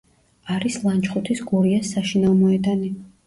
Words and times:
არის 0.53 0.77
ლანჩხუთის 0.85 1.43
„გურიას“ 1.51 1.93
საშინაო 1.97 2.33
მოედანი. 2.41 2.93